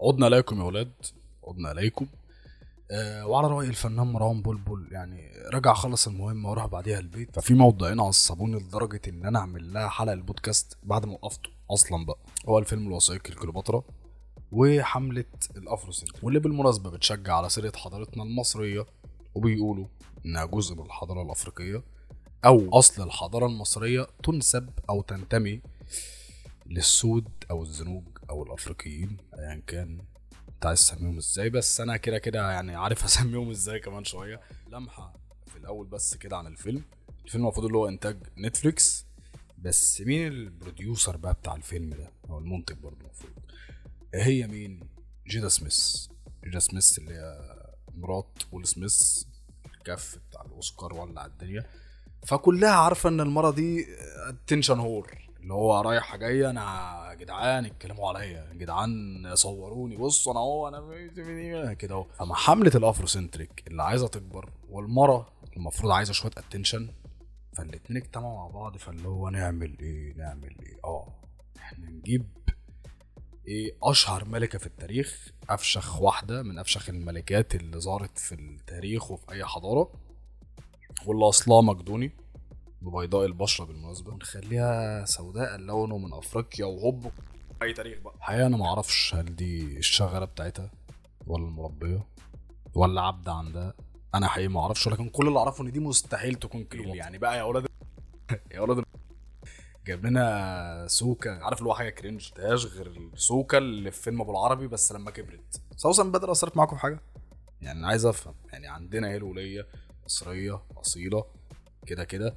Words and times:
عدنا 0.00 0.26
اليكم 0.26 0.58
يا 0.58 0.64
ولاد 0.64 0.92
عدنا 1.48 1.72
اليكم 1.72 2.06
آه 2.90 3.26
وعلى 3.26 3.46
رأي 3.48 3.66
الفنان 3.66 4.06
مروان 4.06 4.42
بلبل 4.42 4.88
يعني 4.92 5.30
رجع 5.54 5.74
خلص 5.74 6.06
المهمة 6.06 6.50
وراح 6.50 6.66
بعديها 6.66 6.98
البيت. 6.98 7.34
ففي 7.36 7.54
موضوعين 7.54 8.00
عصبوني 8.00 8.56
لدرجة 8.58 9.00
إن 9.08 9.26
أنا 9.26 9.38
أعمل 9.38 9.72
لها 9.72 9.88
حلقة 9.88 10.12
البودكاست 10.12 10.76
بعد 10.82 11.06
ما 11.06 11.12
وقفته 11.12 11.50
أصلا 11.70 12.04
بقى. 12.06 12.18
هو 12.48 12.58
الفيلم 12.58 12.86
الوثائقي 12.86 13.30
لكليوباترا 13.30 13.82
وحملة 14.52 15.24
الـ 15.56 15.92
Afrocentric 15.92 16.20
واللي 16.22 16.40
بالمناسبة 16.40 16.90
بتشجع 16.90 17.34
على 17.36 17.48
سيرة 17.48 17.72
حضارتنا 17.76 18.22
المصرية 18.22 18.86
وبيقولوا 19.34 19.86
إنها 20.26 20.44
جزء 20.44 20.74
من 20.74 20.82
الحضارة 20.86 21.22
الأفريقية 21.22 21.82
أو 22.44 22.78
أصل 22.78 23.02
الحضارة 23.02 23.46
المصرية 23.46 24.06
تنسب 24.24 24.70
أو 24.90 25.02
تنتمي 25.02 25.60
للسود 26.66 27.28
أو 27.50 27.62
الزنوج. 27.62 28.02
أو 28.30 28.42
الأفريقيين 28.42 29.16
أيا 29.38 29.62
كان. 29.66 30.04
أنت 30.48 30.66
عايز 30.66 30.80
تسميهم 30.80 31.16
إزاي؟ 31.16 31.50
بس 31.50 31.80
أنا 31.80 31.96
كده 31.96 32.18
كده 32.18 32.50
يعني 32.50 32.74
عارف 32.76 33.04
أسميهم 33.10 33.50
إزاي 33.50 33.80
كمان 33.80 34.04
شوية. 34.04 34.40
لمحة 34.68 35.12
في 35.46 35.56
الأول 35.56 35.86
بس 35.86 36.14
كده 36.16 36.36
عن 36.36 36.46
الفيلم. 36.46 36.82
الفيلم 37.24 37.44
المفروض 37.44 37.66
اللي 37.66 37.78
هو 37.78 37.88
إنتاج 37.88 38.16
نتفليكس. 38.38 39.06
بس 39.58 40.00
مين 40.00 40.26
الـ 40.26 40.36
producer 40.36 41.16
بقى 41.16 41.34
بتاع 41.34 41.54
الفيلم 41.54 41.94
ده؟ 41.94 42.10
أو 42.30 42.38
المنتج 42.38 42.76
برضه 42.76 43.00
المفروض. 43.00 43.32
هي 44.14 44.46
مين؟ 44.46 44.88
جادا 45.26 45.48
سميث. 45.48 46.06
جادا 46.44 46.58
سميث 46.58 46.98
اللي 46.98 47.14
هي 47.14 47.40
مرات 47.94 48.38
ويل 48.52 48.66
سميث. 48.66 49.24
الكف 49.74 50.18
بتاع 50.30 50.42
الأوسكار 50.42 50.94
ولع 50.94 51.26
الدنيا. 51.26 51.66
فكلها 52.26 52.70
عارفة 52.70 53.08
إن 53.08 53.20
المرة 53.20 53.50
دي 53.50 53.86
attention 54.46 54.78
whore 54.78 55.29
اللي 55.42 55.54
هو 55.54 55.80
رايحه 55.80 56.16
جاية 56.16 56.50
أنا 56.50 57.14
جدعان 57.14 57.64
اتكلموا 57.64 58.08
عليا. 58.08 58.26
يا 58.48 58.54
جدعان 58.54 59.22
صوروني. 59.34 59.96
بصوا 59.96 60.32
أنا 60.32 60.40
أهو 60.40 60.68
أنا 60.68 61.72
كده 61.74 61.94
أهو. 61.94 62.04
فمع 62.04 62.34
حملة 62.34 62.72
الـ 62.74 63.06
Afrocentric 63.06 63.64
اللي 63.66 63.82
عايزة 63.82 64.08
تكبر 64.08 64.50
والمرة 64.70 65.32
المفروض 65.56 65.92
عايزة 65.92 66.12
شوية 66.12 66.32
attention 66.36 66.88
فالاتنين 67.56 68.02
اجتمعوا 68.02 68.36
مع 68.38 68.46
بعض 68.60 68.76
فاللي 68.76 69.08
هو 69.08 69.28
نعمل 69.28 69.78
إيه؟ 69.80 70.14
نعمل 70.16 70.56
إيه؟ 70.62 70.78
آه 70.84 71.08
إحنا 71.56 71.90
نجيب 71.90 72.26
إيه؟ 73.48 73.76
أشهر 73.82 74.24
ملكة 74.24 74.58
في 74.58 74.66
التاريخ 74.66 75.28
أفشخ 75.50 76.00
واحدة 76.02 76.42
من 76.42 76.58
أفشخ 76.58 76.88
الملكات 76.88 77.54
اللي 77.54 77.80
ظهرت 77.80 78.18
في 78.18 78.34
التاريخ 78.34 79.10
وفي 79.10 79.32
أي 79.32 79.44
حضارة 79.44 79.92
واللي 81.06 81.28
أصلها 81.28 81.60
مقدوني. 81.60 82.10
ببيضاء 82.82 83.26
البشرة 83.26 83.64
بالمناسبة. 83.64 84.12
ونخليها 84.12 85.04
سوداء 85.04 85.54
اللون 85.54 85.92
ومن 85.92 86.12
أفريقيا 86.12 86.64
وهوب. 86.66 87.10
أي 87.62 87.72
تاريخ 87.72 87.98
بقى. 87.98 88.14
الحقيقة 88.16 88.46
أنا 88.46 88.56
ما 88.56 88.66
أعرفش 88.66 89.14
هل 89.14 89.36
دي 89.36 89.78
الشغاله 89.78 90.24
بتاعتها 90.26 90.70
ولا 91.26 91.44
المربية 91.44 92.06
ولا 92.74 93.00
عبده 93.00 93.32
عندها 93.32 93.74
أنا 94.14 94.26
حقيقي 94.28 94.48
ما 94.48 94.60
أعرفش 94.60 94.88
لكن 94.88 95.08
كل 95.08 95.28
اللي 95.28 95.38
أعرفه 95.38 95.64
إن 95.64 95.72
دي 95.72 95.80
مستحيل 95.80 96.34
تكون 96.34 96.64
كيلو 96.64 96.94
يعني. 96.94 97.18
بقى 97.18 97.36
يا 97.36 97.42
أولاد 97.42 97.66
يا 98.52 98.58
أولاد 98.58 98.84
جايب 99.86 100.06
لنا 100.06 100.86
سوكا 100.88 101.30
عارف 101.44 101.58
اللي 101.58 101.68
هو 101.70 101.74
حاجة 101.74 101.90
كرنج 101.90 102.14
مشفتهاش 102.14 102.66
غير 102.66 102.86
السوكا 102.86 103.58
اللي 103.58 103.90
في 103.90 104.02
فيلم 104.02 104.20
أبو 104.20 104.30
العربي 104.30 104.66
بس 104.68 104.92
لما 104.92 105.10
كبرت. 105.10 105.60
سوسن 105.76 106.12
بدر 106.12 106.32
أثرت 106.32 106.56
معاكم 106.56 106.76
في 106.76 106.82
حاجة؟ 106.82 107.00
يعني 107.62 107.78
أنا 107.78 107.88
عايز 107.88 108.06
أفهم. 108.06 108.34
يعني 108.52 108.68
عندنا 108.68 109.08
إيه 109.08 109.16
الولية 109.16 109.66
مصرية 110.04 110.62
أصيلة 110.76 111.24
كده 111.86 112.04
كده. 112.04 112.36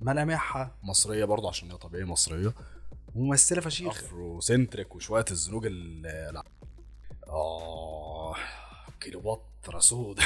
ملامحها. 0.00 0.76
مصرية 0.82 1.24
برضه 1.24 1.48
عشان 1.48 1.70
هي 1.70 1.76
طبيعي 1.78 2.04
مصرية. 2.04 2.54
وممثله 3.14 3.60
فشيخ 3.60 4.04
Afrocentric 4.04 4.94
وشوية 4.94 5.24
الزنوج 5.30 5.66
ال 5.66 6.06
آه 7.28 8.34
كليوباترا 9.00 9.80
سودا. 9.80 10.22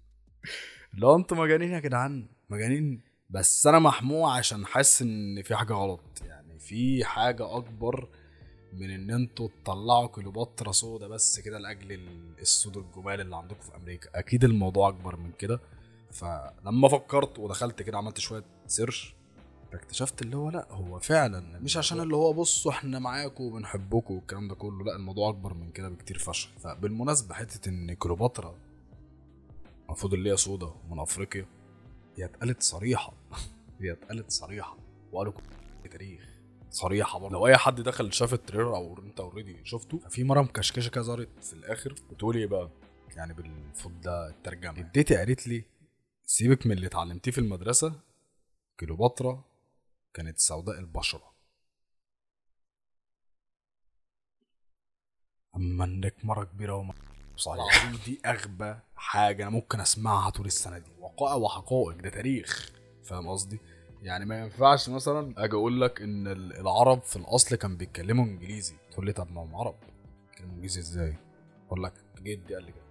لو 0.98 1.16
أنتوا 1.16 1.36
مجانين 1.36 1.70
يا 1.70 1.80
جدعان. 1.80 2.26
مجانين. 2.50 3.00
بس 3.30 3.66
أنا 3.66 3.78
محموق 3.78 4.36
عشان 4.36 4.66
حاسس 4.66 5.02
إن 5.02 5.42
في 5.42 5.56
حاجة 5.56 5.72
غلط. 5.72 6.00
يعني 6.24 6.58
في 6.58 7.04
حاجة 7.04 7.56
أكبر 7.56 8.08
من 8.72 8.90
إن 8.90 9.10
أنتوا 9.10 9.48
تطلعوا 9.64 10.06
كليوباترا 10.08 10.72
سودا 10.72 11.08
بس 11.08 11.40
كده 11.40 11.58
لأجل 11.58 11.92
ال- 11.92 12.38
السود 12.40 12.76
الجمال 12.76 13.20
اللي 13.20 13.36
عندكم 13.36 13.60
في 13.60 13.76
أمريكا. 13.76 14.10
أكيد 14.18 14.44
الموضوع 14.44 14.88
أكبر 14.88 15.16
من 15.16 15.32
كده. 15.38 15.60
فلما 16.14 16.88
فكرت 16.88 17.38
ودخلت 17.38 17.82
كده 17.82 17.98
عملت 17.98 18.18
شوية 18.20 18.44
search 18.66 19.14
فاكتشفت 19.72 20.22
اللي 20.22 20.36
هو 20.36 20.50
لأ 20.50 20.66
هو 20.70 20.98
فعلا 20.98 21.60
مش 21.60 21.76
عشان 21.76 22.00
اللي 22.00 22.16
هو 22.16 22.32
بصوا 22.32 22.72
إحنا 22.72 22.98
معاكم 22.98 23.44
وبنحبكم 23.44 24.14
والكلام 24.14 24.48
ده 24.48 24.54
كله 24.54 24.84
لأ 24.84 24.96
الموضوع 24.96 25.28
أكبر 25.28 25.54
من 25.54 25.70
كده 25.72 25.88
بكتير 25.88 26.18
فشخ. 26.18 26.50
فبالمناسبة 26.58 27.34
حتة 27.34 27.68
إن 27.68 27.94
كليوباترا 27.94 28.54
المفروض 29.86 30.14
اللي 30.14 30.32
هي 30.32 30.36
سودا 30.36 30.74
من 30.90 30.98
أفريقيا 31.00 31.46
هي 32.18 32.24
اتقالت 32.24 32.62
صريحة. 32.62 33.12
هي 33.80 33.92
اتقالت 33.92 34.30
صريحة 34.30 34.76
وقالوا 35.12 35.32
تاريخ 35.90 36.28
صريحة 36.70 37.18
برضه. 37.18 37.32
لو 37.32 37.46
أي 37.46 37.56
حد 37.56 37.80
دخل 37.80 38.12
شاف 38.12 38.34
الـ 38.34 38.39
trailer 38.39 38.76
أو 38.76 38.98
أنت 38.98 39.20
already 39.20 39.56
شفته 39.64 39.98
ففي 39.98 40.24
مرة 40.24 40.42
مكشكشة 40.42 40.90
كده 40.90 41.02
ظهرت 41.02 41.28
في 41.44 41.52
الآخر 41.52 41.94
بتقول 42.10 42.36
إيه 42.36 42.46
بقى؟ 42.46 42.70
يعني 43.16 43.34
باللفظ 43.34 44.00
ده 44.00 44.28
الترجمه 44.28 44.78
تيتي 44.80 45.16
قالت 45.16 45.46
لي 45.46 45.64
سيبك 46.26 46.66
من 46.66 46.72
اللي 46.72 46.86
اتعلمتيه 46.86 47.30
في 47.30 47.38
المدرسة 47.38 48.00
كليوباترا 48.80 49.44
كانت 50.14 50.38
سوداء 50.38 50.78
البشرة. 50.78 51.34
أما 55.56 55.84
إنك 55.84 56.24
مرة 56.24 56.44
كبيرة 56.44 56.74
وما 56.74 56.94
صحيح. 57.36 57.94
دي 58.06 58.20
أغبى 58.26 58.76
حاجة 58.96 59.42
أنا 59.42 59.50
ممكن 59.50 59.80
أسمعها 59.80 60.30
طول 60.30 60.46
السنة 60.46 60.78
دي. 60.78 60.90
وقائع 60.98 61.34
وحقائق 61.34 62.00
ده 62.02 62.10
تاريخ. 62.10 62.72
فاهم 63.04 63.28
قصدي؟ 63.28 63.58
يعني 64.02 64.24
ما 64.24 64.40
ينفعش 64.40 64.88
مثلا 64.88 65.44
أجي 65.44 65.54
أقول 65.54 65.80
لك 65.80 66.02
إن 66.02 66.26
ال- 66.26 66.56
العرب 66.60 67.02
في 67.02 67.16
الأصل 67.16 67.56
كان 67.56 67.76
بيتكلموا 67.76 68.24
إنجليزي. 68.24 68.76
تقول 68.90 69.06
لي 69.06 69.12
طب 69.12 69.32
ما 69.32 69.42
هم 69.42 69.56
عرب. 69.56 69.74
بيتكلموا 70.30 70.54
إنجليزي 70.54 70.80
إزاي؟ 70.80 71.16
أقول 71.66 71.82
لك 71.82 71.92
جدي 72.18 72.54
قال 72.54 72.64
لي 72.64 72.72
كده. 72.72 72.83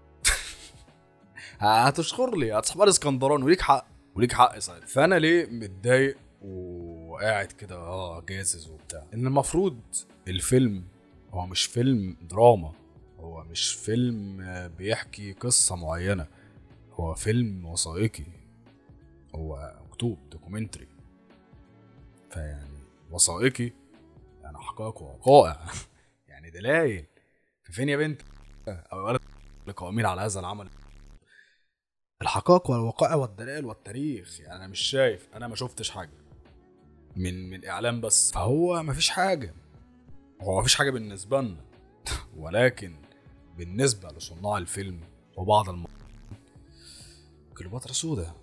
هتشخر 1.60 2.38
لي 2.38 2.54
هتصحى 2.54 2.80
لي 2.80 2.90
اسكندراني 2.90 3.44
وليك 3.44 3.62
حق 3.62 3.88
وليك 4.16 4.34
حق 4.34 4.60
ساعتها 4.60 4.86
فأنا 4.86 5.16
ليه 5.16 5.46
متضايق 5.46 6.18
وقاعد 6.42 7.52
كده 7.52 7.76
آه 7.76 8.22
جازز 8.30 8.70
وبتاع؟ 8.70 9.04
إن 9.14 9.28
المفروض 9.28 9.80
الفيلم 10.28 10.84
هو 11.32 11.46
مش 11.46 11.66
فيلم 11.66 12.18
دراما 12.22 12.72
هو 13.20 13.44
مش 13.44 13.74
فيلم 13.74 14.38
بيحكي 14.78 15.34
قصة 15.34 15.76
معينة 15.76 16.28
هو 16.94 17.14
فيلم 17.16 17.66
وثائقي 17.66 18.26
هو 19.36 19.76
مكتوب 19.88 20.18
دوكيومنتري. 20.32 20.88
فيعني 22.32 22.84
وثائقي 23.12 23.72
يعني 24.44 24.58
حقائق 24.58 25.02
ووقائع 25.02 25.66
يعني 26.28 26.50
دلائل 26.50 27.06
ففين 27.64 27.90
يا 27.90 27.98
بنت؟ 27.98 28.22
أو 28.68 29.18
القائمين 29.68 30.06
على 30.06 30.22
هذا 30.22 30.40
العمل. 30.40 30.70
الحقائق 32.24 32.70
والوقائع 32.70 33.16
والدلائل 33.16 33.66
والتاريخ. 33.66 34.40
يعني 34.40 34.56
أنا 34.56 34.68
مش 34.68 34.80
شايف 34.80 35.30
أنا 35.34 35.48
ما 35.48 35.56
شفتش 35.56 35.90
حاجة. 35.90 36.12
من 37.16 37.50
من 37.50 37.66
إعلام 37.66 38.02
بس. 38.02 38.32
فهو 38.32 38.84
ما 38.84 38.94
فيش 38.94 39.10
حاجة. 39.10 39.54
هو 40.42 40.58
ما 40.58 40.64
فيش 40.64 40.76
حاجة 40.76 40.92
بالنسبة 40.92 41.42
لنا. 41.42 41.66
ولكن 42.38 42.96
بالنسبة 43.58 44.10
لصناع 44.10 44.58
الفيلم 44.58 45.00
وبعض 45.38 45.70
الم... 45.70 45.86
كليوباترا 47.58 47.94
سودا 47.94 48.34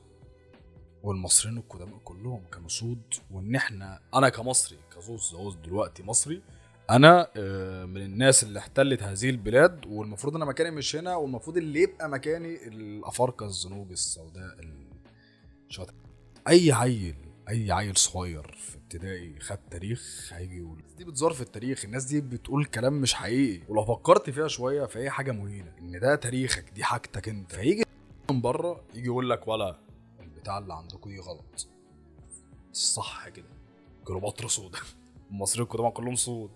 والمصريين 1.02 1.58
القدماء 1.58 1.98
كلهم 2.04 2.42
كانوا 2.52 2.68
سود 2.68 3.14
وإن 3.30 3.54
إحنا 3.54 4.00
أنا 4.14 4.28
كمصري 4.28 4.78
كزوز 4.96 5.30
زوز 5.30 5.54
دلوقتي 5.54 6.02
مصري 6.02 6.42
أنا 6.90 7.28
آه، 7.36 7.84
من 7.84 8.02
الناس 8.02 8.42
اللي 8.42 8.58
احتلت 8.58 9.02
هذه 9.02 9.30
البلاد 9.30 9.86
والمفروض 9.86 10.36
أنا 10.36 10.44
مكاني 10.44 10.70
مش 10.70 10.96
هنا 10.96 11.16
والمفروض 11.16 11.56
اللي 11.56 11.80
يبقى 11.82 12.08
مكاني 12.08 12.66
الأفارقة 12.68 13.46
الزنوج 13.46 13.90
السوداء 13.90 14.56
الشاطئ. 15.68 15.92
أي 16.48 16.72
عيل 16.72 17.14
أي 17.48 17.72
عيل 17.72 17.96
صغير 17.96 18.56
في 18.58 18.76
ابتدائي 18.76 19.40
خد 19.40 19.58
تاريخ 19.70 20.30
هيجي 20.32 20.58
يقول 20.58 20.82
دي 20.98 21.04
بتزار 21.04 21.32
في 21.32 21.40
التاريخ 21.40 21.84
الناس 21.84 22.04
دي 22.04 22.20
بتقول 22.20 22.64
كلام 22.64 22.92
مش 23.00 23.14
حقيقي. 23.14 23.62
ولو 23.68 23.84
فكرت 23.84 24.30
فيها 24.30 24.48
شوية 24.48 24.86
فهي 24.86 25.10
حاجة 25.10 25.32
مهينة. 25.32 25.72
إن 25.78 26.00
ده 26.00 26.14
تاريخك 26.14 26.70
دي 26.70 26.84
حاجتك 26.84 27.28
أنت. 27.28 27.52
فيجي 27.54 27.84
من 28.30 28.40
بره 28.40 28.80
يجي 28.94 29.06
يقول 29.06 29.30
لك 29.30 29.48
ولا 29.48 29.78
البتاع 30.20 30.58
اللي 30.58 30.74
عندكم 30.74 31.10
دي 31.10 31.18
غلط. 31.18 31.68
الصح 32.72 33.28
كده. 33.28 33.48
كليوباترا 34.04 34.48
سودا. 34.48 34.78
المصريين 35.30 35.66
القدامى 35.66 35.90
كلهم 35.90 36.14
سود. 36.14 36.50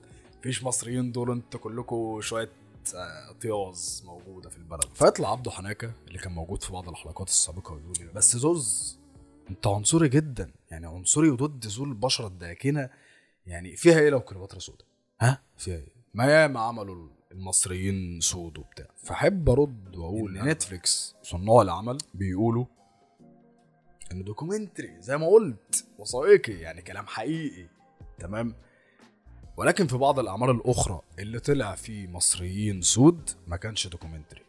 مفيش 0.45 0.65
مصريين 0.65 1.13
دول 1.13 1.31
أنتوا 1.31 1.61
كلكم 1.61 2.21
شوية 2.21 2.51
آه، 2.95 3.33
طياز 3.33 4.03
موجودة 4.07 4.51
في 4.51 4.59
البلد. 4.59 4.85
فيطلع 4.95 5.33
عبده 5.33 5.51
حناكة 5.51 5.93
اللي 6.09 6.19
كان 6.19 6.33
موجود 6.33 6.63
في 6.63 6.73
بعض 6.73 6.89
الحلقات 6.89 7.29
السابقة 7.29 7.75
ويقول 7.75 8.09
بس 8.15 8.37
زوز 8.37 8.99
انت 9.51 9.67
عنصري 9.67 10.09
جدا 10.09 10.51
يعني 10.71 10.87
عنصري 10.87 11.31
وضد 11.31 11.67
ذو 11.67 11.85
البشرة 11.85 12.27
الداكنة 12.27 12.91
يعني 13.47 13.77
فيها 13.77 13.99
إيه 13.99 14.11
لو 14.11 14.21
كليوباترا 14.21 14.59
سودا؟ 14.59 14.85
ها؟ 15.21 15.43
فيها 15.57 15.77
إيه؟ 15.77 15.95
ما 16.15 16.25
ياما 16.25 16.61
عملوا 16.61 17.09
المصريين 17.33 18.21
سود 18.21 18.59
وبتاع. 18.59 18.87
فأحب 19.03 19.49
أرد 19.49 19.97
وأقول 19.97 20.39
إن 20.39 20.49
نتفليكس 20.49 21.15
صناع 21.23 21.63
العمل 21.63 21.99
بيقولوا 22.15 22.65
ان 24.13 24.25
documentary 24.25 24.97
زي 25.01 25.17
ما 25.17 25.27
قلت 25.27 25.87
وثائقي 25.99 26.53
يعني 26.53 26.83
كلام 26.83 27.07
حقيقي 27.07 27.69
تمام؟ 28.19 28.55
ولكن 29.57 29.87
في 29.87 29.97
بعض 29.97 30.19
الاعمال 30.19 30.51
الأخرى 30.51 31.01
اللي 31.19 31.39
طلع 31.39 31.75
فيه 31.75 32.07
مصريين 32.07 32.83
سود 32.83 33.31
ما 33.47 33.57
كانش 33.57 33.87
documentary. 33.87 34.41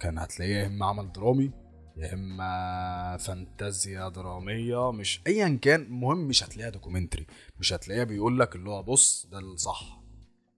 كان 0.00 0.18
هتلاقيه 0.18 0.54
يا 0.56 0.66
إما 0.66 0.86
عمل 0.86 1.12
درامي 1.12 1.50
يا 1.96 2.12
إما 2.14 3.16
فانتازيا 3.20 4.08
درامية 4.08 4.92
مش 4.92 5.20
ايا 5.26 5.58
كان 5.62 5.82
المهم 5.82 6.18
مش 6.28 6.44
هتلاقيها 6.44 6.70
documentary. 6.70 7.26
مش 7.60 7.72
هتلاقيها 7.72 8.04
بيقول 8.04 8.40
لك 8.40 8.56
اللي 8.56 8.70
هو 8.70 8.82
بص 8.82 9.26
ده 9.32 9.38
الصح. 9.38 10.00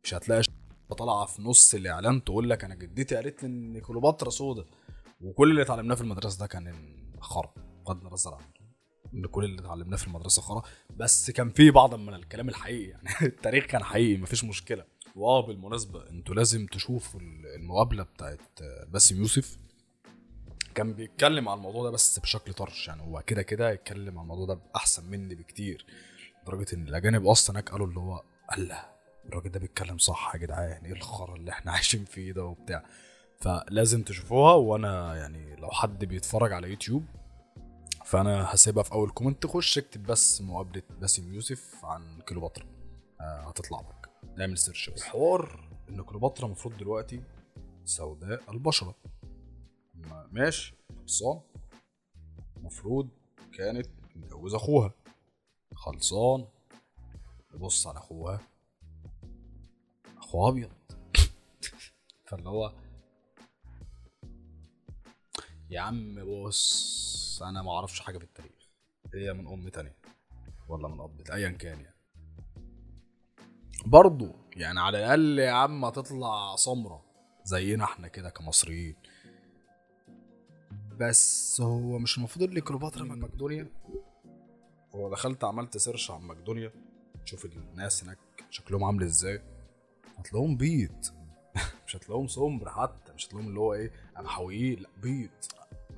مش 0.04 0.14
هتلاقي 0.14 0.42
طالعة 0.98 1.24
في 1.26 1.42
نص 1.42 1.74
الإعلان 1.74 2.24
تقول 2.24 2.50
لك 2.50 2.64
أنا 2.64 2.74
جدتي 2.74 3.14
قالت 3.14 3.42
لي 3.42 3.48
إن 3.48 3.80
كليوباترا 3.80 4.30
سودا 4.30 4.64
وكل 5.20 5.50
اللي 5.50 5.62
اتعلمناه 5.62 5.94
في 5.94 6.00
المدرسة 6.00 6.40
ده 6.40 6.46
كان 6.46 6.74
خرا 7.20 7.54
بغض 7.86 8.06
النظر 8.06 8.34
عن 8.34 8.44
إن 9.14 9.26
كل 9.26 9.44
اللي 9.44 9.60
اتعلمناه 9.60 9.96
في 9.96 10.06
المدرسة 10.06 10.42
خرا. 10.42 10.62
بس 10.96 11.30
كان 11.30 11.50
في 11.50 11.70
بعض 11.70 11.94
من 11.94 12.14
الكلام 12.14 12.48
الحقيقي 12.48 12.88
يعني 12.90 13.08
التاريخ 13.22 13.64
كان 13.64 13.84
حقيقي 13.84 14.16
مفيش 14.16 14.44
مشكلة. 14.44 14.84
واه 15.16 15.46
بالمناسبة 15.46 16.10
أنتوا 16.10 16.34
لازم 16.34 16.66
تشوفوا 16.66 17.20
المقابلة 17.56 18.02
بتاعت 18.02 18.40
باسم 18.88 19.16
يوسف. 19.16 19.58
كان 20.74 20.92
بيتكلم 20.92 21.48
على 21.48 21.58
الموضوع 21.58 21.82
ده 21.84 21.90
بس 21.90 22.18
بشكل 22.18 22.52
طرش 22.52 22.88
يعني 22.88 23.02
هو 23.02 23.22
كده 23.26 23.42
كده 23.42 23.70
يتكلم 23.70 24.18
على 24.18 24.22
الموضوع 24.24 24.46
ده 24.46 24.60
أحسن 24.76 25.04
مني 25.10 25.34
بكتير. 25.34 25.86
لدرجة 26.42 26.66
إن 26.74 26.88
الأجانب 26.88 27.26
أصلا 27.26 27.56
هناك 27.56 27.70
قالوا 27.70 27.86
اللي 27.86 27.98
هو 28.00 28.22
الله 28.58 28.84
الراجل 29.26 29.50
ده 29.50 29.60
بيتكلم 29.60 29.98
صح 29.98 30.30
يا 30.34 30.40
جدعان 30.40 30.84
إيه 30.84 30.92
الخرا 30.92 31.36
اللي 31.36 31.50
إحنا 31.50 31.72
عايشين 31.76 32.04
فيه 32.04 32.32
ده 32.32 32.44
وبتاع. 32.44 32.84
فلازم 33.40 34.02
تشوفوها 34.02 34.54
وأنا 34.54 35.16
يعني 35.16 35.56
لو 35.56 35.70
حد 35.70 36.04
بيتفرج 36.04 36.52
على 36.52 36.70
يوتيوب 36.70 37.04
فانا 38.12 38.54
هسيبها 38.54 38.82
في 38.82 38.92
اول 38.92 39.10
comment. 39.10 39.46
خش 39.46 39.78
اكتب 39.78 40.02
بس 40.02 40.40
مقابلة 40.40 40.82
باسم 41.00 41.34
يوسف 41.34 41.84
عن 41.84 42.20
كليوباترا. 42.20 42.66
آه 43.20 43.48
هتطلع 43.48 43.80
لك. 43.80 44.10
نعمل 44.38 44.58
search 44.58 44.90
بس 44.90 45.02
الحوار 45.02 45.70
إن 45.88 46.02
كليوباترا 46.02 46.46
المفروض 46.46 46.76
دلوقتي 46.76 47.22
سوداء 47.84 48.50
البشرة. 48.50 48.94
ماشي. 50.32 50.74
خلصان. 51.00 51.40
المفروض 52.56 53.08
كانت 53.58 53.88
متجوزة 54.16 54.56
أخوها. 54.56 54.94
خلصان. 55.74 56.46
يبص 57.54 57.86
على 57.86 57.98
أخوها. 57.98 58.40
أخوها 60.18 60.50
أبيض. 60.50 60.72
فاللي 62.26 62.48
هو 62.48 62.72
يا 65.70 65.80
عم 65.80 66.24
بص. 66.24 67.31
أنا 67.42 67.62
ما 67.62 67.72
أعرفش 67.72 68.00
حاجة 68.00 68.18
في 68.18 68.24
التاريخ. 68.24 68.68
هي 69.14 69.32
من 69.32 69.46
أم 69.46 69.68
تانية. 69.68 69.96
ولا 70.68 70.88
من 70.88 71.00
أب 71.00 71.20
ايا 71.32 71.48
كان 71.50 71.80
يعني. 71.80 71.96
برضه 73.86 74.34
يعني 74.56 74.80
على 74.80 74.98
الأقل 74.98 75.38
يا 75.38 75.50
عم 75.50 75.84
هتطلع 75.84 76.56
سمرة. 76.56 77.04
زينا 77.44 77.84
إحنا 77.84 78.08
كده 78.08 78.30
كمصريين. 78.30 78.96
بس 81.00 81.60
هو 81.60 81.98
مش 81.98 82.18
المفروض 82.18 82.48
اللي 82.48 82.60
كليوباترا 82.60 83.04
من 83.04 83.20
مقدونيا؟ 83.20 83.66
هو 84.94 85.10
دخلت 85.10 85.44
عملت 85.44 85.76
سيرش 85.76 86.10
عن 86.10 86.22
مقدونيا. 86.22 86.72
تشوف 87.24 87.44
الناس 87.44 88.04
هناك 88.04 88.18
شكلهم 88.50 88.84
عامل 88.84 89.02
إزاي. 89.02 89.42
هتلاقيهم 90.18 90.56
بيض 90.56 91.04
مش 91.86 91.96
هتلاقيهم 91.96 92.26
سمر 92.26 92.70
حتى. 92.70 93.12
مش 93.12 93.26
هتلاقيهم 93.26 93.48
اللي 93.48 93.60
هو 93.60 93.74
إيه 93.74 93.92
قمحويين. 94.16 94.78
لا 94.78 94.88
بيض 95.02 95.30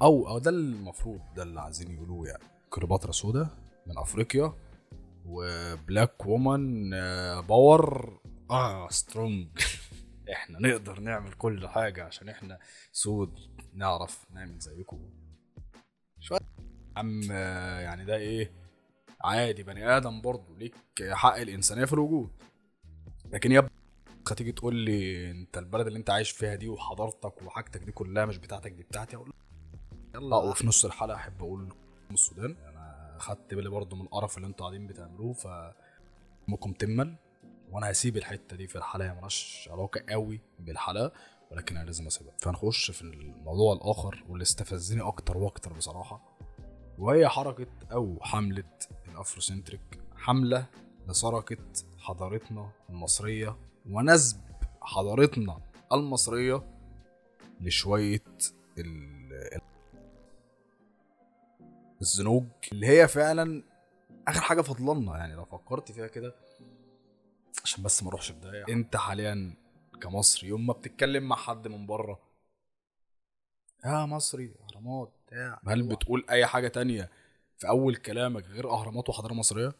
أو 0.03 0.29
أو 0.29 0.39
ده 0.39 0.51
المفروض 0.51 1.21
ده 1.37 1.43
اللي 1.43 1.61
عايزين 1.61 1.91
يقولوه 1.91 2.29
يعني 2.29 2.43
كليوباترا 2.71 3.13
سودا 3.13 3.49
من 3.87 3.99
أفريقيا 3.99 4.55
و 5.27 5.43
black 5.43 6.27
woman 6.27 6.91
power. 7.41 8.21
آه 8.51 8.89
strong 8.89 9.49
إحنا 10.33 10.59
نقدر 10.59 11.01
نعمل 11.01 11.33
كل 11.33 11.69
حاجة 11.69 12.05
عشان 12.05 12.29
إحنا 12.29 12.59
سود 12.93 13.39
نعرف 13.75 14.27
نعمل 14.31 14.59
زيكم. 14.59 15.11
شوية. 16.21 16.39
عم 16.97 17.23
يعني 17.81 18.05
ده 18.05 18.17
إيه؟ 18.17 18.53
عادي 19.25 19.63
بني 19.63 19.97
آدم 19.97 20.21
برضه 20.21 20.59
ليك 20.59 20.75
حق 21.11 21.37
الإنسانية 21.37 21.85
في 21.85 21.93
الوجود. 21.93 22.31
لكن 23.33 23.53
يا 23.53 23.69
هتيجي 24.31 24.53
تقول 24.53 24.75
لي 24.77 25.31
أنت 25.31 25.59
البلد 25.59 25.87
اللي 25.87 25.99
أنت 25.99 26.11
عايش 26.11 26.31
فيها 26.31 26.55
دي 26.55 26.69
وحضارتك 26.69 27.43
وحاجتك 27.43 27.81
دي 27.83 27.93
كلها 27.93 28.27
مش 28.27 28.39
بتاعتك 28.39 28.73
دي 28.73 28.83
بتاعتي؟ 28.83 29.17
أقول 29.17 29.33
يلا 30.15 30.37
وفي 30.37 30.67
نص 30.67 30.85
الحلقة 30.85 31.15
أحب 31.17 31.43
أقول 31.43 31.75
السودان. 32.11 32.57
أنا 32.69 33.17
خدت 33.19 33.55
بالي 33.55 33.69
برضه 33.71 33.97
من 33.97 34.03
القرف 34.03 34.37
اللي 34.37 34.49
أنتوا 34.49 34.67
قاعدين 34.67 34.87
بتعملوه 34.87 35.33
ف 35.33 35.49
ممكن 36.49 36.77
تمل. 36.77 37.15
وأنا 37.71 37.91
هسيب 37.91 38.17
الحتة 38.17 38.57
دي 38.57 38.67
في 38.67 38.77
الحلقة 38.77 39.15
مالهاش 39.15 39.69
علاقة 39.73 40.01
قوي 40.09 40.41
بالحلقة 40.59 41.13
ولكن 41.51 41.77
أنا 41.77 41.85
لازم 41.85 42.07
أسيبها. 42.07 42.35
فنخش 42.41 42.91
في 42.91 43.03
الموضوع 43.03 43.75
الآخر 43.75 44.25
واللي 44.29 44.43
استفزني 44.43 45.03
أكتر 45.03 45.39
وأكتر 45.39 45.73
بصراحة. 45.73 46.39
وهي 46.99 47.29
حركة 47.29 47.67
أو 47.93 48.19
حملة 48.23 48.79
الأفروسنتريك. 49.09 50.01
حملة 50.17 50.67
لسرقة 51.09 51.57
حضارتنا 51.99 52.71
المصرية 52.91 53.57
ونسب 53.91 54.41
حضارتنا 54.81 55.61
المصرية 55.93 56.63
لشوية 57.61 58.23
ال... 58.79 59.61
الزنوج 62.01 62.45
اللي 62.73 62.87
هي 62.87 63.09
فعلا 63.09 63.63
آخر 64.29 64.41
حاجة 64.41 64.61
فضلنا 64.61 65.19
يعني 65.19 65.35
لو 65.35 65.45
فكرت 65.45 65.93
فيها 65.93 66.07
كده. 66.07 66.35
عشان 67.65 67.85
بس 67.85 68.03
ما 68.03 68.09
اروحش 68.09 68.31
في 68.31 68.39
داهيه 68.41 68.65
انت 68.69 68.97
حاليا 68.97 69.55
كمصري 70.03 70.49
يوم 70.49 70.67
ما 70.67 70.73
بتتكلم 70.73 71.29
مع 71.29 71.37
حد 71.37 71.69
من 71.69 71.87
بره 71.87 72.21
يا 73.85 74.07
مصري 74.07 74.55
أهرامات 74.61 75.13
بتاع. 75.27 75.61
هل 75.69 75.83
بتقول 75.83 76.27
أي 76.31 76.47
حاجة 76.47 76.69
تانية 76.69 77.11
في 77.59 77.69
أول 77.69 77.97
كلامك 77.97 78.47
غير 78.47 78.71
أهرامات 78.71 79.09
وحضارة 79.09 79.35
مصرية؟ 79.35 79.73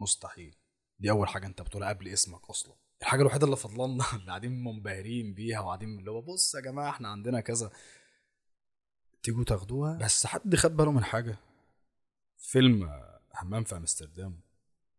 مستحيل. 0.00 0.56
دي 1.00 1.10
أول 1.10 1.28
حاجة 1.28 1.46
أنت 1.46 1.62
بتقولها 1.62 1.88
قبل 1.88 2.08
اسمك 2.08 2.50
أصلا. 2.50 2.74
الحاجة 3.02 3.20
الوحيدة 3.20 3.44
اللي 3.44 3.56
فضلنا 3.56 4.04
اللي 4.14 4.26
قاعدين 4.26 4.64
منبهرين 4.64 5.34
بيها 5.34 5.60
وقاعدين 5.60 5.98
اللي 5.98 6.10
هو 6.10 6.20
بص 6.20 6.54
يا 6.54 6.60
جماعة 6.60 6.90
إحنا 6.90 7.08
عندنا 7.08 7.40
كذا. 7.40 7.70
تيجوا 9.22 9.44
تاخدوها؟ 9.44 9.98
بس 9.98 10.26
حد 10.26 10.56
خد 10.56 10.76
باله 10.76 10.92
من 10.92 11.04
حاجة؟ 11.04 11.36
فيلم 12.38 13.02
همام 13.34 13.64
في 13.64 13.76
أمستردام 13.76 14.40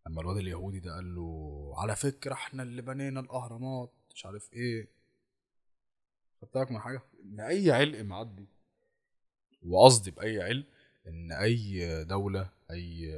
لما 0.08 0.22
الواد 0.22 0.38
اليهودي 0.38 0.80
ده 0.80 0.96
قال 0.96 1.16
له 1.16 1.74
على 1.78 1.96
فكرة 1.96 2.34
إحنا 2.34 2.64
اللي 2.64 2.82
بنينا 2.82 3.20
الأهرامات. 3.20 3.92
مش 4.16 4.26
عارف 4.26 4.54
إيه. 4.54 4.88
خدت 6.42 6.72
من 6.72 6.80
حاجة؟ 6.80 7.02
إن 7.24 7.40
أي 7.40 7.72
علق 7.72 8.00
معدي 8.02 8.46
وقصدي 9.68 10.12
بأي 10.12 10.42
علق 10.42 10.66
إن 11.08 11.32
أي 11.32 12.04
دولة 12.04 12.50
أي 12.72 13.14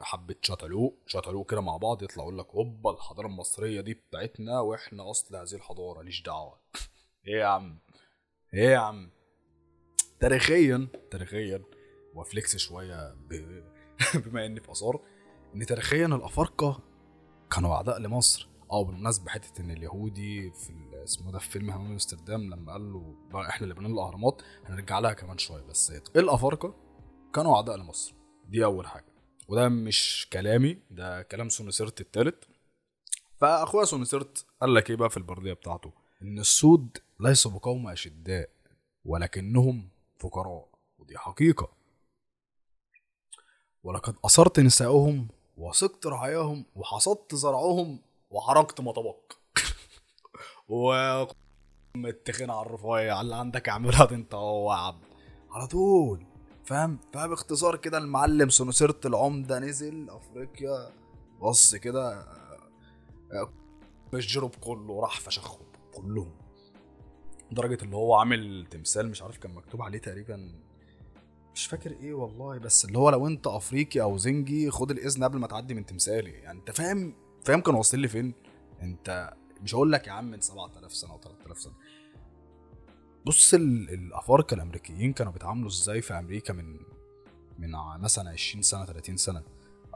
حبة 0.00 0.34
شطلوق 0.42 0.98
شطلوق 1.06 1.50
كده 1.50 1.60
مع 1.60 1.76
بعض 1.76 2.02
يطلع 2.02 2.22
يقول 2.22 2.38
لك 2.38 2.46
هوبا 2.50 2.90
الحضارة 2.90 3.26
المصرية 3.26 3.80
دي 3.80 3.94
بتاعتنا 3.94 4.60
وإحنا 4.60 5.10
أصل 5.10 5.36
هذه 5.36 5.54
الحضارة 5.54 6.02
ليش 6.02 6.22
دعوة. 6.22 6.58
إيه 7.26 7.40
يا 7.40 7.46
عم؟ 7.46 7.78
إيه 8.54 8.68
يا 8.68 8.78
عم؟ 8.78 9.10
تاريخيا 10.24 10.88
تاريخيا 11.10 11.62
وفليكس 12.14 12.56
شوية 12.56 13.14
ب... 13.14 13.34
بما 14.24 14.46
إني 14.46 14.60
في 14.60 14.72
آثار 14.72 15.00
إن 15.54 15.66
تاريخيا 15.66 16.06
الأفارقة 16.06 16.80
كانوا 17.50 17.74
أعداء 17.74 17.98
لمصر. 17.98 18.48
آه 18.70 18.84
بالمناسبه 18.84 19.30
حتة 19.30 19.60
إن 19.60 19.70
اليهودي 19.70 20.50
في 20.50 20.72
اسمه 21.04 21.32
ده 21.32 21.38
في 21.38 21.50
فيلم 21.50 21.70
همام 21.70 21.92
أمستردام 21.92 22.50
لما 22.50 22.72
قال 22.72 22.92
له 22.92 23.16
إحنا 23.48 23.62
اللي 23.62 23.74
بنينا 23.74 23.94
الأهرامات 23.94 24.42
هنرجع 24.64 24.98
لها 24.98 25.12
كمان 25.12 25.38
شوية 25.38 25.62
بس. 25.62 25.92
الأفارقة؟ 26.16 26.74
كانوا 27.34 27.56
أعداء 27.56 27.76
لمصر. 27.76 28.14
دي 28.48 28.64
أول 28.64 28.86
حاجة. 28.86 29.12
وده 29.48 29.68
مش 29.68 30.28
كلامي 30.32 30.78
ده 30.90 31.22
كلام 31.22 31.48
سنوسرت 31.48 32.00
التالت. 32.00 32.44
فأخويا 33.40 33.84
سنوسرت 33.84 34.46
قال 34.60 34.74
لك 34.74 34.90
إيه 34.90 34.96
بقى 34.96 35.10
في 35.10 35.16
البردية 35.16 35.52
بتاعته؟ 35.52 35.92
إن 36.22 36.38
السود 36.38 36.98
ليسوا 37.20 37.50
بقوم 37.50 37.88
أشداء 37.88 38.50
ولكنهم 39.04 39.93
فقراء. 40.18 40.68
ودي 40.98 41.18
حقيقة. 41.18 41.68
ولقد 43.82 44.16
أسرت 44.24 44.60
نساءهم 44.60 45.28
وسقت 45.56 46.06
رعاياهم 46.06 46.64
وحصدت 46.76 47.34
زرعهم 47.34 47.98
وحرقت 48.30 48.80
مطبق. 48.80 49.32
و 50.68 50.94
متخن 51.96 52.50
على 52.50 52.66
الرفايع 52.66 53.20
اللي 53.20 53.34
عندك 53.34 53.68
اعملها 53.68 54.10
انت 54.10 54.34
هو 54.34 54.70
عبد. 54.70 55.04
على 55.50 55.66
طول. 55.66 56.26
فاهم؟ 56.64 56.98
فباختصار 57.12 57.76
كده 57.76 57.98
المعلم 57.98 58.50
سونوسيرت 58.50 59.06
العمدة 59.06 59.58
نزل 59.58 60.10
أفريقيا. 60.10 60.92
بص 61.40 61.74
كده 61.74 62.26
الجروب 64.14 64.54
كله 64.54 65.00
راح 65.00 65.20
فشخهم 65.20 65.66
كلهم. 65.94 66.43
لدرجة 67.54 67.78
اللي 67.84 67.96
هو 67.96 68.14
عامل 68.14 68.66
تمثال 68.70 69.08
مش 69.08 69.22
عارف 69.22 69.38
كان 69.38 69.54
مكتوب 69.54 69.82
عليه 69.82 69.98
تقريبا 69.98 70.52
مش 71.54 71.66
فاكر 71.66 71.90
إيه 71.92 72.14
والله 72.14 72.58
بس 72.58 72.84
اللي 72.84 72.98
هو 72.98 73.10
لو 73.10 73.26
أنت 73.26 73.46
أفريقي 73.46 74.00
أو 74.02 74.16
زنجي 74.16 74.70
خد 74.70 74.90
الإذن 74.90 75.24
قبل 75.24 75.38
ما 75.38 75.46
تعدي 75.46 75.74
من 75.74 75.86
تمثالي. 75.86 76.30
يعني 76.30 76.58
أنت 76.58 76.70
فاهم 76.70 77.14
فاهم 77.44 77.60
كانوا 77.60 77.78
واصلين 77.78 78.02
لي 78.02 78.08
فين؟ 78.08 78.34
أنت 78.82 79.34
مش 79.62 79.74
هقول 79.74 79.92
لك 79.92 80.06
يا 80.06 80.12
عم 80.12 80.30
من 80.30 80.40
7000 80.40 80.94
سنة 80.94 81.12
أو 81.12 81.18
3000 81.18 81.58
سنة. 81.58 81.72
بص 83.26 83.54
ال- 83.54 83.90
الأفارقة 83.90 84.54
الأمريكيين 84.54 85.12
كانوا 85.12 85.32
بيتعاملوا 85.32 85.68
إزاي 85.68 86.02
في 86.02 86.14
أمريكا 86.14 86.52
من 86.52 86.78
من 87.58 87.70
مثلا 88.00 88.30
20 88.30 88.62
سنة 88.62 88.84
30 88.84 89.16
سنة؟ 89.16 89.42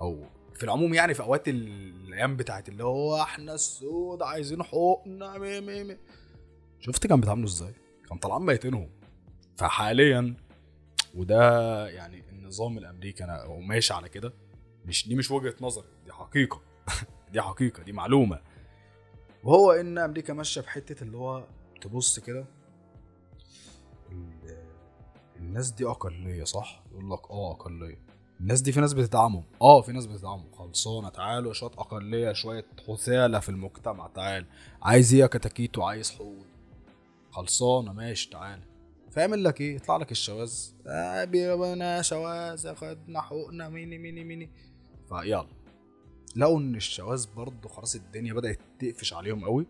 أو 0.01 0.25
في 0.55 0.65
العموم 0.65 0.95
يعني 0.95 1.15
في 1.15 1.23
أوقات 1.23 1.49
ال- 1.49 2.07
الأيام 2.09 2.37
بتاعت 2.37 2.69
اللي 2.69 2.85
هو 2.85 3.23
إحنا 3.23 3.55
السود 3.55 4.23
عايزين 4.23 4.63
حقوقنا 4.63 5.39
مي 5.39 5.61
مي 5.61 5.85
مي. 5.85 5.97
شفت 6.81 7.07
كان 7.07 7.21
بيتعاملوا 7.21 7.47
إزاي؟ 7.49 7.73
كان 8.09 8.19
طالعين 8.19 8.43
ميتينهم. 8.47 8.91
فحاليا 9.57 10.35
وده 11.15 11.89
يعني 11.89 12.23
النظام 12.33 12.79
الأمريكي 12.79 13.25
أنا 13.25 13.45
وماشي 13.45 13.95
على 13.95 14.09
كده. 14.09 14.33
مش 14.87 15.09
دي 15.09 15.15
مش 15.15 15.31
وجهة 15.31 15.55
نظري 15.61 15.87
دي 16.05 16.13
حقيقة. 16.13 16.61
دي 17.33 17.43
حقيقة 17.43 17.83
دي 17.83 17.93
معلومة. 17.93 18.41
وهو 19.45 19.73
إن 19.73 19.99
أمريكا 19.99 20.33
ماشية 20.33 20.61
في 20.61 20.71
حتة 20.71 21.03
اللي 21.05 21.17
هو 21.17 21.45
تبص 21.81 22.19
كده. 22.19 22.45
ال- 24.13 24.59
الناس 25.37 25.71
دي 25.71 25.87
أقلية 25.87 26.45
صح؟ 26.45 26.83
يقول 26.93 27.11
لك 27.11 27.31
آه 27.31 27.53
أقلية. 27.53 27.99
الناس 28.41 28.61
دي 28.61 28.73
في 28.73 28.81
ناس 28.81 28.93
بتدعمهم. 28.93 29.45
آه 29.63 29.81
في 29.83 29.93
ناس 29.93 30.07
بتدعمهم. 30.07 30.53
خلصانة 30.53 31.09
تعالوا 31.09 31.53
شوية 31.53 31.71
أقلية 31.79 32.33
شوية 32.33 32.67
حثالة 32.89 33.39
في 33.39 33.49
المجتمع 33.49 34.07
تعال. 34.07 34.47
عايز 34.83 35.15
إيه 35.15 35.27
كتاكيت 35.27 35.79
وعايز 35.79 36.11
حقوق. 36.11 36.47
خلصانة 37.31 37.93
ماشي 37.93 38.31
تعال 38.31 38.61
فيعمل 39.11 39.45
لك 39.45 39.61
إيه؟ 39.61 39.77
يطلع 39.77 39.97
لك 39.97 40.11
الشواذ. 40.11 40.55
آه 40.87 41.25
بينا 41.25 42.03
شواذ 42.03 42.75
خدنا 42.75 43.21
حقوقنا 43.21 43.69
many 43.69 43.99
many 43.99 44.25
many. 44.25 44.51
فيلا. 45.09 45.47
لقوا 46.37 46.59
إن 46.61 46.75
الشواذ 46.77 47.35
برضه 47.35 47.69
خلاص 47.69 47.95
الدنيا 47.95 48.33
بدأت 48.33 48.59
تقفش 48.79 49.13
عليهم 49.15 49.45
قوي. 49.45 49.67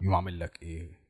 يقوم 0.00 0.14
عامل 0.14 0.40
لك 0.40 0.62
إيه؟ 0.62 1.00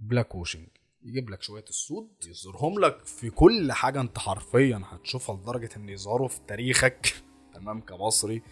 black 0.00 0.34
washing 0.34 0.68
يجيب 1.02 1.30
لك 1.30 1.42
شوية 1.42 1.64
السود 1.68 2.08
يظهرهم 2.26 2.78
لك 2.78 3.04
في 3.04 3.30
كل 3.30 3.72
حاجة. 3.72 4.00
أنت 4.00 4.18
حرفيا 4.18 4.82
هتشوفها 4.84 5.36
لدرجة 5.36 5.70
إن 5.76 5.88
يظهروا 5.88 6.28
في 6.28 6.40
تاريخك. 6.48 7.14
تمام 7.54 7.80
كمصري. 7.80 8.42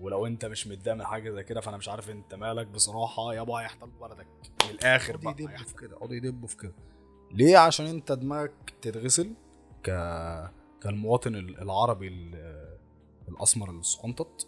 ولو 0.00 0.26
انت 0.26 0.44
مش 0.44 0.66
متضايق 0.66 0.96
من 0.96 1.04
حاجة 1.04 1.30
زي 1.30 1.42
كده 1.44 1.60
فأنا 1.60 1.76
مش 1.76 1.88
عارف 1.88 2.10
انت 2.10 2.34
مالك 2.34 2.66
بصراحة. 2.66 3.34
يابا 3.34 3.54
هيحتل 3.54 3.90
بلدك 4.00 4.26
من 4.64 4.70
الآخر 4.70 5.16
بقى 5.16 5.32
يدبوا 5.38 5.56
في 5.66 5.74
كده 5.74 5.96
يقعدوا 5.96 6.14
يدبوا 6.16 6.48
في 6.48 6.56
كده. 6.56 6.74
ليه؟ 7.32 7.58
عشان 7.58 7.86
انت 7.86 8.12
دماغك 8.12 8.52
تتغسل 8.82 9.34
ك 9.84 9.90
كالمواطن 10.82 11.34
ال- 11.34 11.60
العربي 11.62 12.08
ال- 12.08 12.78
الأسمر 13.28 13.70
الصقنطط 13.70 14.46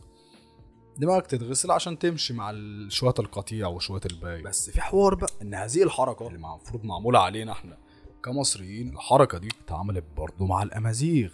دماغك 0.98 1.26
تتغسل 1.26 1.70
عشان 1.70 1.98
تمشي 1.98 2.34
مع 2.34 2.52
شوية 2.88 3.14
القطيع 3.18 3.68
وشوية 3.68 4.00
الباقي. 4.10 4.42
بس 4.42 4.70
في 4.70 4.80
حوار 4.80 5.14
بقى 5.14 5.30
إن 5.42 5.54
هذه 5.54 5.82
الحركة 5.82 6.26
اللي 6.26 6.36
المفروض 6.36 6.84
معمولة 6.84 7.18
علينا 7.18 7.52
إحنا 7.52 7.78
كمصريين 8.24 8.88
الحركة 8.88 9.38
دي 9.38 9.48
اتعملت 9.64 10.04
برضه 10.16 10.46
مع 10.46 10.62
الأمازيغ. 10.62 11.30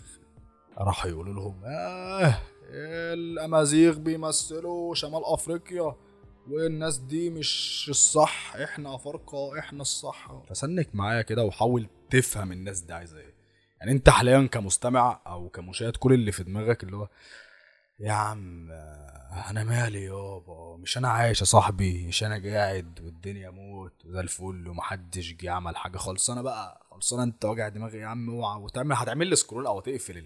راح 0.78 1.06
يقولوا 1.06 1.34
لهم 1.34 1.64
آه 1.64 2.38
الأمازيغ 2.68 3.98
بيمثلوا 3.98 4.94
شمال 4.94 5.22
أفريقيا 5.24 5.94
والناس 6.50 6.98
دي 6.98 7.30
مش 7.30 7.86
الصح 7.90 8.56
إحنا 8.56 8.94
أفارقة 8.94 9.58
إحنا 9.58 9.82
الصح. 9.82 10.42
فسنك 10.48 10.94
معايا 10.94 11.22
كده 11.22 11.44
وحاول 11.44 11.86
تفهم 12.10 12.52
الناس 12.52 12.80
دي 12.80 12.92
عايزة 12.92 13.18
إيه. 13.18 13.34
يعني 13.80 13.92
أنت 13.92 14.08
حاليا 14.08 14.46
كمستمع 14.46 15.20
أو 15.26 15.48
كمشاهد 15.48 15.96
كل 15.96 16.12
اللي 16.12 16.32
في 16.32 16.44
دماغك 16.44 16.82
اللي 16.84 16.96
هو 16.96 17.08
يا 18.00 18.12
عم 18.12 18.70
أنا 19.50 19.64
مالي 19.64 20.04
يابا 20.04 20.76
مش 20.76 20.98
أنا 20.98 21.08
عايش 21.08 21.40
يا 21.40 21.46
صاحبي 21.46 22.06
مش 22.06 22.24
أنا 22.24 22.42
قاعد 22.52 23.00
والدنيا 23.04 23.50
موت 23.50 24.04
وزي 24.06 24.20
الفل 24.20 24.68
ومحدش 24.68 25.32
جه 25.32 25.50
عمل 25.50 25.76
حاجة. 25.76 25.96
خلصانة 25.98 26.42
بقى 26.42 26.86
خلصانة 26.90 27.22
أنت 27.22 27.44
واجع 27.44 27.68
دماغي 27.68 27.98
يا 27.98 28.06
عم 28.06 28.30
اوعى 28.30 28.60
وتعمل 28.60 28.94
هتعمل 28.96 29.26
لي 29.26 29.36
scroll 29.36 29.66
أو 29.66 29.80
تقفل 29.80 30.16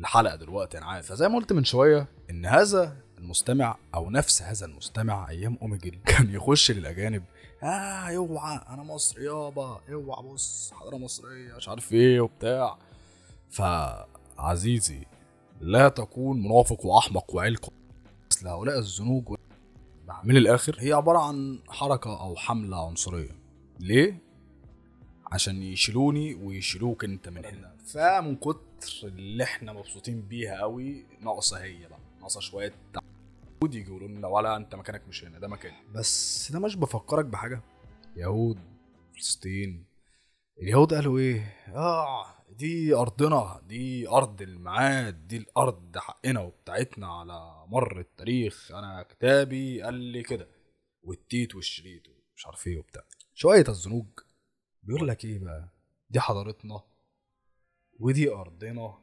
الحلقة 0.00 0.36
دلوقتي 0.36 0.78
أنا 0.78 0.86
عارف. 0.86 1.06
فزي 1.06 1.28
ما 1.28 1.36
قلت 1.36 1.52
من 1.52 1.64
شوية 1.64 2.06
إن 2.30 2.46
هذا 2.46 2.96
المستمع 3.18 3.76
أو 3.94 4.10
نفس 4.10 4.42
هذا 4.42 4.66
المستمع 4.66 5.28
أيام 5.28 5.58
اوميجل 5.62 5.98
كان 6.06 6.30
يخش 6.34 6.70
للأجانب. 6.70 7.22
آه 7.62 8.16
اوعى 8.16 8.60
أنا 8.68 8.82
مصري 8.82 9.24
يابا 9.24 9.80
اوعى 9.92 10.22
بص 10.22 10.72
حضارة 10.74 10.96
مصرية 10.96 11.54
مش 11.56 11.68
عارف 11.68 11.92
إيه 11.92 12.20
وبتاع. 12.20 12.78
فعزيزي 13.50 15.06
لا 15.60 15.88
تكون 15.88 16.42
منافق 16.42 16.86
وأحمق 16.86 17.34
وعلق 17.34 17.72
مثل 18.30 18.48
هؤلاء 18.48 18.78
الزنوج 18.78 19.34
من 20.24 20.36
الآخر 20.36 20.76
هي 20.78 20.92
عبارة 20.92 21.18
عن 21.18 21.58
حركة 21.68 22.20
أو 22.20 22.36
حملة 22.36 22.86
عنصرية. 22.86 23.30
ليه؟ 23.80 24.25
عشان 25.32 25.62
يشيلوني 25.62 26.34
ويشيلوك 26.34 27.04
انت 27.04 27.28
من 27.28 27.44
هنا. 27.44 27.76
فمن 27.86 28.36
كتر 28.36 28.60
اللي 29.04 29.44
إحنا 29.44 29.72
مبسوطين 29.72 30.22
بيها 30.22 30.60
قوي 30.60 31.06
ناقصة 31.20 31.62
هي 31.62 31.86
بقى. 31.88 31.98
ناقصة 32.20 32.40
شوية 32.40 32.72
يهود 33.62 33.74
يقولوا 33.74 34.08
لنا 34.08 34.28
ولا 34.28 34.56
انت 34.56 34.74
مكانك 34.74 35.08
مش 35.08 35.24
هنا 35.24 35.38
ده 35.38 35.48
مكاني. 35.48 35.76
بس 35.94 36.52
ده 36.52 36.58
مش 36.60 36.76
بفكرك 36.76 37.24
بحاجة. 37.24 37.62
يهود 38.16 38.58
فلسطين. 39.14 39.86
اليهود 40.62 40.94
قالوا 40.94 41.18
إيه؟ 41.18 41.56
آه 41.74 42.26
دي 42.50 42.94
أرضنا 42.94 43.60
دي 43.68 44.08
أرض 44.08 44.42
المعاد 44.42 45.26
دي 45.28 45.36
الأرض 45.36 45.96
حقنا 45.98 46.40
وبتاعتنا 46.40 47.06
على 47.06 47.64
مر 47.68 48.00
التاريخ. 48.00 48.72
أنا 48.72 49.02
كتابي 49.02 49.82
قال 49.82 49.94
لي 49.94 50.22
كده. 50.22 50.48
والتيت 51.02 51.54
والشريط 51.54 52.02
ومش 52.08 52.46
عارف 52.46 52.66
إيه 52.66 52.78
وبتاع. 52.78 53.02
شوية 53.34 53.64
الزنوج. 53.68 54.06
بيقول 54.86 55.08
لك 55.08 55.24
إيه 55.24 55.38
بقى؟ 55.38 55.68
دي 56.10 56.20
حضارتنا 56.20 56.80
ودي 58.00 58.30
أرضنا 58.30 58.98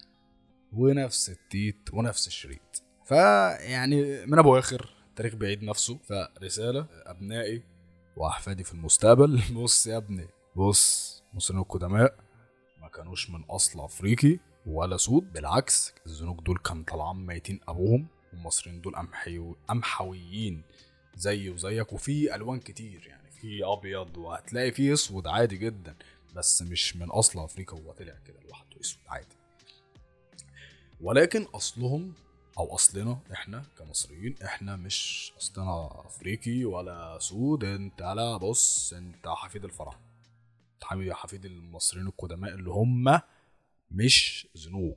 ونفس 0.78 1.30
التيت 1.30 1.94
ونفس 1.94 2.26
الشريط. 2.26 2.82
فيعني 3.04 4.26
من 4.26 4.38
أبو 4.38 4.58
آخر 4.58 4.94
التاريخ 5.08 5.34
بيعيد 5.34 5.62
نفسه. 5.62 5.98
فرسالة 5.98 6.86
أبنائي 6.92 7.62
وأحفادي 8.16 8.64
في 8.64 8.74
المستقبل. 8.74 9.42
بص 9.62 9.86
يا 9.86 9.96
ابني 9.96 10.28
بص 10.56 11.22
المصريين 11.32 11.62
القدماء 11.62 12.18
ما 12.80 12.88
كانوش 12.88 13.30
من 13.30 13.44
أصل 13.44 13.80
أفريقي 13.80 14.38
ولا 14.66 14.96
سود 14.96 15.32
بالعكس 15.32 15.94
الزنوج 16.06 16.40
دول 16.40 16.58
كانوا 16.58 16.84
طالعين 16.84 17.26
ميتين 17.26 17.60
أبوهم 17.68 18.06
والمصريين 18.32 18.80
دول 18.80 18.96
أمحيو 18.96 19.56
امحويين 19.70 20.62
زي 21.16 21.50
وزيك 21.50 21.92
وفي 21.92 22.34
ألوان 22.34 22.60
كتير 22.60 23.06
يعني. 23.06 23.27
في 23.40 23.64
أبيض 23.64 24.16
وهتلاقي 24.16 24.72
فيه 24.72 24.92
أسود 24.92 25.26
عادي 25.26 25.56
جدا 25.56 25.96
بس 26.34 26.62
مش 26.62 26.96
من 26.96 27.10
أصل 27.10 27.44
أفريقيا 27.44 27.78
هو 27.80 27.92
طلع 27.92 28.14
كده 28.26 28.40
لوحده 28.40 28.80
أسود 28.80 29.00
عادي. 29.08 29.36
ولكن 31.00 31.42
أصلهم 31.42 32.12
أو 32.58 32.74
أصلنا 32.74 33.18
إحنا 33.32 33.64
كمصريين 33.78 34.36
إحنا 34.44 34.76
مش 34.76 35.32
أصلنا 35.38 35.88
أفريقي 36.06 36.64
ولا 36.64 37.18
سود. 37.20 37.64
أنت 37.64 38.02
لا 38.02 38.36
بص 38.36 38.92
أنت 38.92 39.28
حفيد 39.28 39.64
الفراعنه 39.64 40.00
انت 40.74 40.84
حفيد- 40.84 41.44
المصريين 41.44 42.06
القدماء 42.06 42.54
اللي 42.54 42.70
هم 42.70 43.20
مش 43.90 44.48
زنوج 44.54 44.96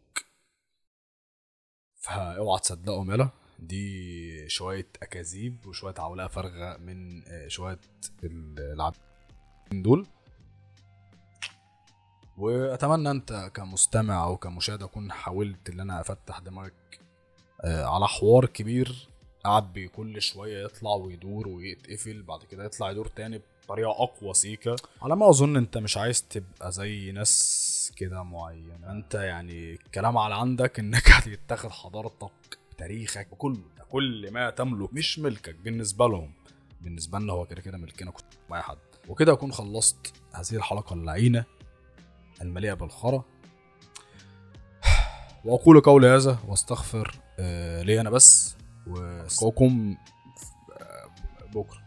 فاوعى 1.96 2.60
تصدقوا 2.60 3.04
ملا 3.04 3.30
دي 3.62 4.50
شوية 4.50 4.88
أكاذيب 5.04 5.66
وشوية 5.66 5.94
عولقة 5.98 6.28
فارغة 6.28 6.78
من 6.78 7.24
آه، 7.28 7.48
شوية 7.48 7.80
ال- 8.24 8.60
العابدين 8.74 9.02
دول. 9.84 10.08
وأتمنى 12.38 13.12
أنت 13.12 13.52
كمستمع 13.54 14.24
أو 14.24 14.38
كمشاهد 14.38 14.84
أكون 14.84 15.12
حاولت 15.12 15.70
إن 15.70 15.80
أنا 15.80 16.02
أفتح 16.02 16.40
دماغك 16.40 17.00
آه، 17.64 17.86
على 17.86 18.08
حوار 18.08 18.46
كبير 18.46 19.08
قعد 19.44 19.74
بي 19.74 19.88
كل 19.88 20.22
شوية 20.22 20.64
يطلع 20.66 20.92
ويدور 20.96 21.48
ويتقفل 21.48 22.22
بعد 22.24 22.44
كده 22.44 22.66
يطلع 22.66 22.92
يدور 22.92 23.08
تاني 23.08 23.42
بطريقة 23.64 23.92
أقوى 23.92 24.34
سيكا. 24.34 24.76
على 25.02 25.16
ما 25.16 25.30
أظن 25.30 25.58
أنت 25.58 25.78
مش 25.78 25.98
عايز 25.98 26.24
تبقى 26.28 26.72
زي 26.72 27.12
ناس 27.12 27.92
كده 27.96 28.24
معينة. 28.24 28.92
أنت 28.92 29.14
يعني 29.16 29.72
الكلام 29.74 30.18
على 30.18 30.36
عندك 30.36 30.80
إنك 30.80 31.10
هتتاخد 31.12 31.70
حضارتك. 31.72 32.32
تاريخك 32.82 33.28
وكله 33.32 33.62
ده. 33.78 33.84
كل 33.90 34.32
ما 34.34 34.50
تملك. 34.50 34.94
مش 34.94 35.20
ملكك 35.20 35.56
بالنسبة 35.56 36.08
لهم. 36.08 36.34
بالنسبة 36.82 37.20
لنا 37.20 37.34
هو 37.34 37.46
كده 37.46 37.62
كده 37.62 37.78
ملكنا 37.78 38.12
كنت 38.12 38.26
مع 38.50 38.62
حد. 38.62 38.78
وكده 39.08 39.34
أكون 39.34 39.52
خلصت 39.52 40.14
هذه 40.34 40.56
الحلقة 40.56 40.94
اللعينة 40.94 41.46
المليئة 42.42 42.74
بالخرا. 42.74 43.24
وأقول 45.46 45.82
قولي 45.82 46.08
هذا 46.08 46.40
واستغفر 46.48 47.20
آه، 47.40 47.82
لي 47.82 48.02
أنا 48.02 48.10
بس. 48.10 48.56
والقاكم 48.88 49.98
بكرة. 51.56 51.82